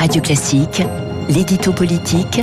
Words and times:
Radio 0.00 0.22
Classique, 0.22 0.82
l'édito 1.28 1.74
politique 1.74 2.40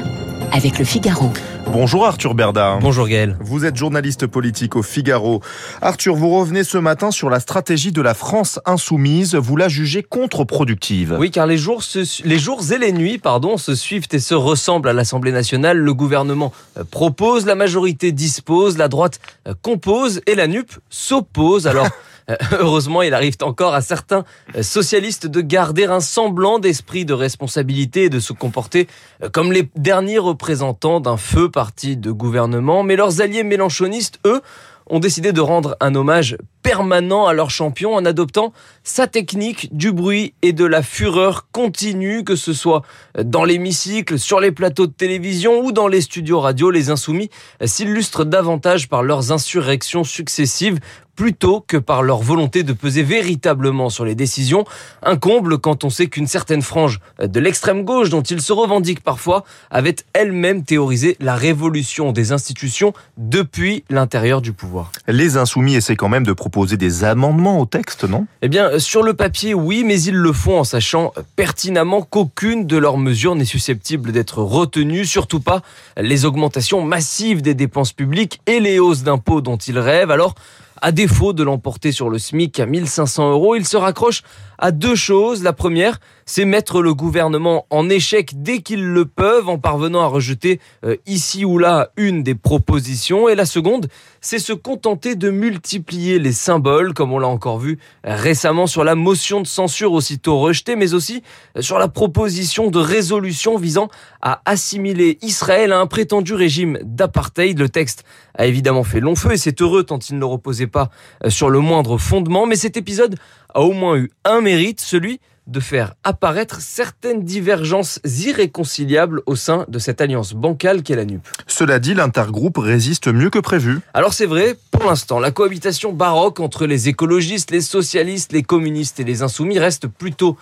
avec 0.51 0.77
le 0.77 0.85
Figaro. 0.85 1.31
Bonjour 1.65 2.05
Arthur 2.05 2.35
Berda. 2.35 2.77
Bonjour 2.79 3.07
Gaël. 3.07 3.35
Vous 3.39 3.65
êtes 3.65 3.75
journaliste 3.75 4.27
politique 4.27 4.75
au 4.75 4.83
Figaro. 4.83 5.41
Arthur, 5.81 6.15
vous 6.15 6.29
revenez 6.29 6.63
ce 6.63 6.77
matin 6.77 7.09
sur 7.09 7.31
la 7.31 7.39
stratégie 7.39 7.91
de 7.91 7.99
la 8.03 8.13
France 8.13 8.59
insoumise. 8.65 9.33
Vous 9.33 9.55
la 9.55 9.69
jugez 9.69 10.03
contre-productive. 10.03 11.17
Oui, 11.19 11.31
car 11.31 11.47
les 11.47 11.57
jours, 11.57 11.81
se, 11.81 12.23
les 12.27 12.37
jours 12.37 12.61
et 12.71 12.77
les 12.77 12.91
nuits 12.91 13.17
pardon, 13.17 13.57
se 13.57 13.73
suivent 13.73 14.07
et 14.11 14.19
se 14.19 14.35
ressemblent 14.35 14.89
à 14.89 14.93
l'Assemblée 14.93 15.31
nationale. 15.31 15.79
Le 15.79 15.95
gouvernement 15.95 16.53
euh, 16.77 16.83
propose, 16.83 17.47
la 17.47 17.55
majorité 17.55 18.11
dispose, 18.11 18.77
la 18.77 18.87
droite 18.87 19.19
euh, 19.47 19.55
compose 19.63 20.21
et 20.27 20.35
la 20.35 20.45
NUP 20.45 20.69
s'oppose. 20.91 21.65
Alors... 21.65 21.87
Euh, 22.29 22.35
heureusement, 22.59 23.01
il 23.01 23.13
arrive 23.13 23.35
encore 23.41 23.73
à 23.73 23.81
certains 23.81 24.23
socialistes 24.61 25.27
de 25.27 25.41
garder 25.41 25.85
un 25.85 25.99
semblant 25.99 26.59
d'esprit 26.59 27.05
de 27.05 27.13
responsabilité 27.13 28.03
et 28.03 28.09
de 28.09 28.19
se 28.19 28.33
comporter 28.33 28.87
comme 29.31 29.51
les 29.51 29.69
derniers 29.75 30.19
représentants 30.19 30.99
d'un 30.99 31.17
feu 31.17 31.49
parti 31.49 31.97
de 31.97 32.11
gouvernement. 32.11 32.83
Mais 32.83 32.95
leurs 32.95 33.21
alliés 33.21 33.43
mélanchonistes, 33.43 34.19
eux, 34.25 34.41
ont 34.89 34.99
décidé 34.99 35.33
de 35.33 35.41
rendre 35.41 35.75
un 35.79 35.95
hommage 35.95 36.37
permanent 36.63 37.27
à 37.27 37.33
leur 37.33 37.49
champion 37.49 37.93
en 37.95 38.05
adoptant 38.05 38.53
sa 38.83 39.07
technique 39.07 39.75
du 39.75 39.91
bruit 39.91 40.33
et 40.41 40.53
de 40.53 40.65
la 40.65 40.81
fureur 40.81 41.47
continue, 41.51 42.23
que 42.23 42.35
ce 42.35 42.53
soit 42.53 42.81
dans 43.21 43.43
l'hémicycle, 43.43 44.19
sur 44.19 44.39
les 44.39 44.51
plateaux 44.51 44.87
de 44.87 44.91
télévision 44.91 45.59
ou 45.59 45.71
dans 45.71 45.87
les 45.87 46.01
studios 46.01 46.39
radio. 46.39 46.71
Les 46.71 46.89
insoumis 46.89 47.29
s'illustrent 47.63 48.25
davantage 48.25 48.89
par 48.89 49.03
leurs 49.03 49.31
insurrections 49.31 50.03
successives 50.03 50.79
plutôt 51.17 51.65
que 51.67 51.75
par 51.75 52.03
leur 52.03 52.19
volonté 52.19 52.63
de 52.63 52.71
peser 52.71 53.03
véritablement 53.03 53.89
sur 53.89 54.05
les 54.05 54.15
décisions. 54.15 54.63
Un 55.01 55.17
comble 55.17 55.57
quand 55.57 55.83
on 55.83 55.89
sait 55.89 56.07
qu'une 56.07 56.27
certaine 56.27 56.61
frange 56.61 56.99
de 57.19 57.39
l'extrême 57.39 57.83
gauche, 57.83 58.09
dont 58.09 58.21
ils 58.21 58.39
se 58.39 58.53
revendiquent 58.53 59.03
parfois, 59.03 59.43
avait 59.71 59.95
elle-même 60.13 60.63
théorisé 60.63 61.17
la 61.19 61.35
révolution 61.35 62.11
des 62.11 62.31
institutions 62.31 62.93
depuis 63.17 63.83
l'intérieur 63.89 64.41
du 64.41 64.53
pouvoir. 64.53 64.91
Les 65.07 65.37
insoumis 65.37 65.73
essaient 65.75 65.95
quand 65.95 66.07
même 66.07 66.25
de 66.25 66.33
proposer 66.33 66.77
des 66.77 67.03
amendements 67.03 67.59
au 67.59 67.65
texte, 67.65 68.03
non? 68.03 68.27
Eh 68.43 68.47
bien, 68.47 68.77
sur 68.77 69.01
le 69.01 69.15
papier, 69.15 69.55
oui, 69.55 69.83
mais 69.83 69.99
ils 69.99 70.15
le 70.15 70.31
font 70.31 70.59
en 70.59 70.63
sachant 70.63 71.13
pertinemment 71.35 72.03
qu'aucune 72.03 72.67
de 72.67 72.77
leurs 72.77 72.97
mesures 72.97 73.33
n'est 73.33 73.45
susceptible 73.45 74.11
d'être 74.11 74.43
retenue, 74.43 75.03
surtout 75.03 75.39
pas 75.39 75.63
les 75.99 76.25
augmentations 76.25 76.83
massives 76.83 77.41
des 77.41 77.55
dépenses 77.55 77.91
publiques 77.91 78.39
et 78.45 78.59
les 78.59 78.77
hausses 78.77 79.01
d'impôts 79.01 79.41
dont 79.41 79.57
ils 79.57 79.79
rêvent. 79.79 80.11
Alors, 80.11 80.35
à 80.81 80.91
défaut 80.91 81.33
de 81.33 81.43
l'emporter 81.43 81.91
sur 81.91 82.09
le 82.09 82.17
SMIC 82.17 82.59
à 82.59 82.65
1500 82.65 83.31
euros, 83.31 83.55
il 83.55 83.65
se 83.65 83.77
raccroche 83.77 84.23
à 84.57 84.71
deux 84.71 84.95
choses. 84.95 85.43
La 85.43 85.53
première, 85.53 85.99
c'est 86.25 86.45
mettre 86.45 86.81
le 86.81 86.93
gouvernement 86.93 87.65
en 87.69 87.89
échec 87.89 88.41
dès 88.41 88.59
qu'ils 88.59 88.85
le 88.85 89.05
peuvent 89.05 89.47
en 89.47 89.57
parvenant 89.57 90.01
à 90.01 90.07
rejeter 90.07 90.59
euh, 90.83 90.95
ici 91.05 91.45
ou 91.45 91.57
là 91.57 91.89
une 91.95 92.23
des 92.23 92.35
propositions. 92.35 93.29
Et 93.29 93.35
la 93.35 93.45
seconde, 93.45 93.87
c'est 94.19 94.39
se 94.39 94.53
contenter 94.53 95.15
de 95.15 95.29
multiplier 95.29 96.19
les 96.19 96.33
symboles, 96.33 96.93
comme 96.93 97.13
on 97.13 97.19
l'a 97.19 97.27
encore 97.27 97.59
vu 97.59 97.79
récemment 98.03 98.67
sur 98.67 98.83
la 98.83 98.95
motion 98.95 99.41
de 99.41 99.47
censure 99.47 99.93
aussitôt 99.93 100.39
rejetée, 100.39 100.75
mais 100.75 100.93
aussi 100.93 101.23
sur 101.59 101.79
la 101.79 101.87
proposition 101.87 102.69
de 102.69 102.79
résolution 102.79 103.57
visant 103.57 103.87
à 104.21 104.41
assimiler 104.45 105.17
Israël 105.21 105.71
à 105.71 105.79
un 105.79 105.87
prétendu 105.87 106.33
régime 106.33 106.77
d'apartheid. 106.83 107.57
Le 107.57 107.69
texte 107.69 108.03
a 108.35 108.45
évidemment 108.45 108.83
fait 108.83 108.99
long 108.99 109.15
feu 109.15 109.33
et 109.33 109.37
c'est 109.37 109.61
heureux 109.61 109.83
tant 109.83 109.99
il 109.99 110.19
ne 110.19 110.25
reposait 110.25 110.67
pas 110.67 110.89
euh, 111.23 111.29
sur 111.29 111.49
le 111.49 111.59
moindre 111.59 111.97
fondement, 111.97 112.45
mais 112.45 112.55
cet 112.55 112.77
épisode 112.77 113.15
a 113.53 113.61
au 113.61 113.73
moins 113.73 113.97
eu 113.97 114.11
un 114.25 114.41
mérite, 114.41 114.81
celui 114.81 115.19
de 115.47 115.59
faire 115.59 115.93
apparaître 116.03 116.59
certaines 116.61 117.23
divergences 117.23 117.99
irréconciliables 118.03 119.21
au 119.25 119.35
sein 119.35 119.65
de 119.69 119.79
cette 119.79 120.01
alliance 120.01 120.33
bancale 120.33 120.83
qu'est 120.83 120.95
la 120.95 121.05
NUP. 121.05 121.25
Cela 121.47 121.79
dit, 121.79 121.93
l'intergroupe 121.93 122.57
résiste 122.57 123.07
mieux 123.07 123.29
que 123.29 123.39
prévu. 123.39 123.79
Alors 123.93 124.13
c'est 124.13 124.25
vrai, 124.25 124.57
pour 124.71 124.83
l'instant, 124.83 125.19
la 125.19 125.31
cohabitation 125.31 125.93
baroque 125.93 126.41
entre 126.41 126.65
les 126.65 126.89
écologistes, 126.89 127.51
les 127.51 127.61
socialistes, 127.61 128.33
les 128.33 128.43
communistes 128.43 128.99
et 128.99 129.05
les 129.05 129.21
insoumis 129.21 129.57
reste 129.57 129.87
plutôt 129.87 130.37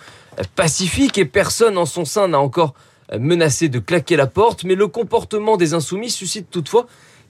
pacifique 0.56 1.18
et 1.18 1.24
personne 1.24 1.78
en 1.78 1.86
son 1.86 2.04
sein 2.04 2.28
n'a 2.28 2.40
encore 2.40 2.74
menacé 3.16 3.68
de 3.68 3.78
claquer 3.78 4.16
la 4.16 4.26
porte, 4.26 4.64
mais 4.64 4.74
le 4.74 4.88
comportement 4.88 5.56
des 5.56 5.74
insoumis 5.74 6.10
suscite 6.10 6.50
toutefois 6.50 6.86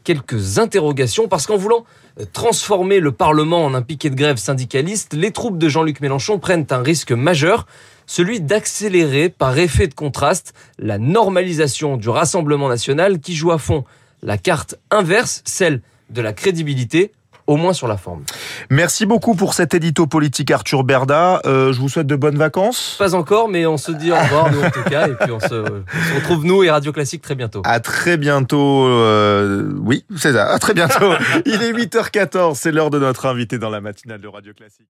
quelques 0.06 0.60
interrogations 0.60 1.26
parce 1.26 1.48
qu'en 1.48 1.56
voulant 1.56 1.84
transformer 2.32 3.00
le 3.00 3.10
Parlement 3.10 3.64
en 3.64 3.74
un 3.74 3.82
piquet 3.82 4.08
de 4.08 4.14
grève 4.14 4.36
syndicaliste, 4.36 5.14
les 5.14 5.32
troupes 5.32 5.58
de 5.58 5.68
Jean-Luc 5.68 6.00
Mélenchon 6.00 6.38
prennent 6.38 6.64
un 6.70 6.80
risque 6.80 7.10
majeur, 7.10 7.66
celui 8.06 8.40
d'accélérer 8.40 9.28
par 9.28 9.58
effet 9.58 9.88
de 9.88 9.94
contraste 9.94 10.54
la 10.78 10.98
normalisation 10.98 11.96
du 11.96 12.08
Rassemblement 12.08 12.68
national 12.68 13.18
qui 13.18 13.34
joue 13.34 13.50
à 13.50 13.58
fond 13.58 13.84
la 14.22 14.38
carte 14.38 14.78
inverse, 14.92 15.42
celle 15.44 15.82
de 16.10 16.22
la 16.22 16.32
crédibilité 16.32 17.10
au 17.46 17.56
moins 17.56 17.72
sur 17.72 17.88
la 17.88 17.96
forme. 17.96 18.24
Merci 18.70 19.06
beaucoup 19.06 19.34
pour 19.34 19.54
cet 19.54 19.74
édito 19.74 20.06
politique 20.06 20.50
Arthur 20.50 20.84
Berda. 20.84 21.40
Euh, 21.46 21.72
je 21.72 21.80
vous 21.80 21.88
souhaite 21.88 22.06
de 22.06 22.16
bonnes 22.16 22.38
vacances. 22.38 22.96
Pas 22.98 23.14
encore, 23.14 23.48
mais 23.48 23.66
on 23.66 23.76
se 23.76 23.92
dit 23.92 24.10
au 24.12 24.16
revoir 24.16 24.50
nous 24.50 24.62
en 24.62 24.70
tout 24.70 24.82
cas, 24.82 25.08
et 25.08 25.14
puis 25.14 25.32
on 25.32 25.40
se, 25.40 25.54
on 25.54 25.84
se 25.84 26.14
retrouve 26.14 26.44
nous 26.44 26.62
et 26.64 26.70
Radio 26.70 26.92
Classique 26.92 27.22
très 27.22 27.34
bientôt. 27.34 27.62
À 27.64 27.80
très 27.80 28.16
bientôt. 28.16 28.86
Euh, 28.86 29.72
oui, 29.82 30.04
c'est 30.16 30.32
ça. 30.32 30.46
À 30.46 30.58
très 30.58 30.74
bientôt. 30.74 31.12
Il 31.46 31.62
est 31.62 31.72
8h14, 31.72 32.54
c'est 32.54 32.72
l'heure 32.72 32.90
de 32.90 32.98
notre 32.98 33.26
invité 33.26 33.58
dans 33.58 33.70
la 33.70 33.80
matinale 33.80 34.20
de 34.20 34.28
Radio 34.28 34.52
Classique. 34.52 34.88